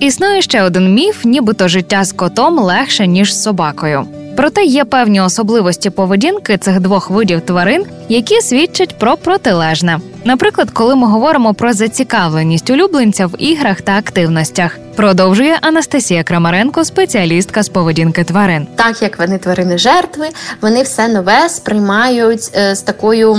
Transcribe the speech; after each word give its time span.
Існує 0.00 0.42
ще 0.42 0.62
один 0.62 0.94
міф, 0.94 1.24
нібито 1.24 1.68
життя 1.68 2.04
з 2.04 2.12
котом 2.12 2.58
легше 2.58 3.06
ніж 3.06 3.34
з 3.34 3.42
собакою. 3.42 4.06
Проте 4.36 4.64
є 4.64 4.84
певні 4.84 5.20
особливості 5.20 5.90
поведінки 5.90 6.58
цих 6.58 6.80
двох 6.80 7.10
видів 7.10 7.40
тварин, 7.40 7.84
які 8.10 8.40
свідчать 8.40 8.98
про 8.98 9.16
протилежне. 9.16 10.00
Наприклад, 10.24 10.70
коли 10.72 10.96
ми 10.96 11.06
говоримо 11.06 11.54
про 11.54 11.72
зацікавленість 11.72 12.70
улюбленця 12.70 13.26
в 13.26 13.34
іграх 13.38 13.80
та 13.80 13.92
активностях, 13.98 14.78
продовжує 14.96 15.58
Анастасія 15.62 16.22
Крамаренко, 16.24 16.84
спеціалістка 16.84 17.62
з 17.62 17.68
поведінки 17.68 18.24
тварин. 18.24 18.66
так 18.76 19.02
як 19.02 19.18
вони 19.18 19.38
тварини 19.38 19.78
жертви, 19.78 20.28
вони 20.60 20.82
все 20.82 21.08
нове 21.08 21.48
сприймають 21.48 22.50
е, 22.56 22.74
з 22.74 22.82
такою 22.82 23.34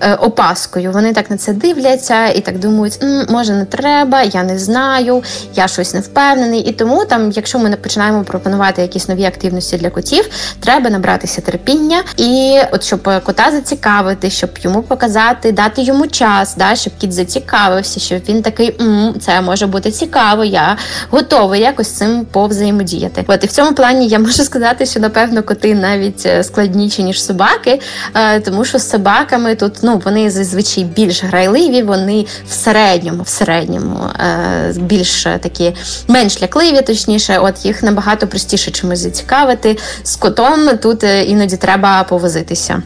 е, 0.00 0.14
опаскою. 0.14 0.92
Вони 0.92 1.12
так 1.12 1.30
на 1.30 1.36
це 1.36 1.52
дивляться 1.52 2.28
і 2.28 2.40
так 2.40 2.58
думають, 2.58 2.98
«М, 3.02 3.26
може 3.28 3.52
не 3.52 3.64
треба, 3.64 4.22
я 4.22 4.42
не 4.42 4.58
знаю, 4.58 5.22
я 5.54 5.68
щось 5.68 5.94
не 5.94 6.00
впевнений. 6.00 6.60
І 6.60 6.72
тому, 6.72 7.04
там, 7.04 7.30
якщо 7.30 7.58
ми 7.58 7.68
не 7.68 7.76
починаємо 7.76 8.24
пропонувати 8.24 8.82
якісь 8.82 9.08
нові 9.08 9.24
активності 9.24 9.76
для 9.76 9.90
котів, 9.90 10.28
треба 10.60 10.90
набратися 10.90 11.40
терпіння 11.40 12.02
і 12.16 12.58
от 12.72 12.84
щоб 12.84 13.08
е, 13.08 13.20
кота 13.20 13.50
зацікавити, 13.66 14.30
щоб 14.30 14.50
йому 14.62 14.82
показати, 14.82 15.52
дати 15.52 15.82
йому 15.82 16.06
час, 16.06 16.54
да, 16.56 16.74
щоб 16.74 16.92
кіт 16.98 17.12
зацікавився, 17.12 18.00
щоб 18.00 18.20
він 18.28 18.42
такий 18.42 18.76
«М, 18.80 19.14
це 19.20 19.40
може 19.40 19.66
бути 19.66 19.90
цікаво, 19.90 20.44
я 20.44 20.76
готовий 21.10 21.60
якось 21.60 21.90
цим 21.90 22.24
повзаємодіяти. 22.24 23.24
От 23.26 23.44
і 23.44 23.46
в 23.46 23.52
цьому 23.52 23.74
плані 23.74 24.08
я 24.08 24.18
можу 24.18 24.44
сказати, 24.44 24.86
що 24.86 25.00
напевно 25.00 25.42
коти 25.42 25.74
навіть 25.74 26.26
е, 26.26 26.44
складніші 26.44 27.02
ніж 27.02 27.24
собаки, 27.24 27.80
е, 28.14 28.40
тому 28.40 28.64
що 28.64 28.78
з 28.78 28.90
собаками 28.90 29.54
тут 29.54 29.72
ну 29.82 30.02
вони 30.04 30.30
зазвичай 30.30 30.84
більш 30.84 31.24
грайливі, 31.24 31.82
вони 31.82 32.26
в 32.48 32.52
середньому, 32.52 33.22
в 33.22 33.28
середньому 33.28 33.98
е, 34.20 34.74
більш 34.76 35.22
такі 35.22 35.72
менш 36.08 36.42
лякливі, 36.42 36.82
точніше, 36.82 37.38
от 37.38 37.64
їх 37.64 37.82
набагато 37.82 38.26
простіше 38.26 38.70
чимось 38.70 38.98
зацікавити. 38.98 39.78
З 40.02 40.16
котом 40.16 40.78
тут 40.82 41.04
іноді 41.26 41.56
треба 41.56 42.04
повозитися. 42.04 42.82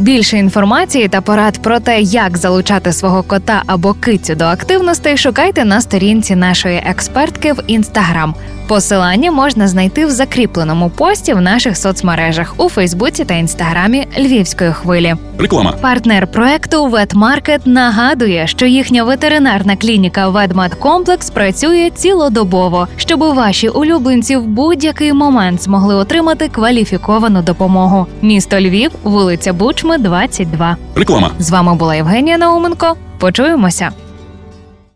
Більше 0.00 0.38
інформації 0.38 1.08
та 1.08 1.20
порад 1.20 1.58
про 1.62 1.80
те, 1.80 2.00
як 2.00 2.38
залучати 2.38 2.92
свого 2.92 3.22
кота 3.22 3.62
або 3.66 3.94
кицю 3.94 4.34
до 4.34 4.44
активностей, 4.44 5.16
шукайте 5.16 5.64
на 5.64 5.80
сторінці 5.80 6.36
нашої 6.36 6.76
експертки 6.86 7.52
в 7.52 7.62
інстаграм. 7.66 8.34
Посилання 8.68 9.30
можна 9.30 9.68
знайти 9.68 10.06
в 10.06 10.10
закріпленому 10.10 10.90
пості 10.90 11.34
в 11.34 11.40
наших 11.40 11.76
соцмережах 11.76 12.54
у 12.56 12.68
Фейсбуці 12.68 13.24
та 13.24 13.34
інстаграмі 13.34 14.06
Львівської 14.18 14.72
хвилі. 14.72 15.14
Реклама. 15.40 15.72
Партнер 15.72 16.26
проекту 16.26 16.86
Ветмаркет 16.86 17.66
нагадує, 17.66 18.46
що 18.46 18.66
їхня 18.66 19.04
ветеринарна 19.04 19.76
клініка 19.76 20.28
Ведмедкомплекс 20.28 21.30
працює 21.30 21.90
цілодобово, 21.94 22.88
щоб 22.96 23.20
ваші 23.20 23.68
улюбленці 23.68 24.36
в 24.36 24.46
будь-який 24.46 25.12
момент 25.12 25.62
змогли 25.62 25.94
отримати 25.94 26.48
кваліфіковану 26.48 27.42
допомогу. 27.42 28.06
Місто 28.22 28.60
Львів, 28.60 28.90
вулиця 29.02 29.52
Бучми, 29.52 29.98
22. 29.98 30.76
Реклама. 30.94 31.30
З 31.38 31.50
вами 31.50 31.74
була 31.74 31.94
Євгенія 31.94 32.38
Науменко. 32.38 32.96
Почуємося. 33.18 33.90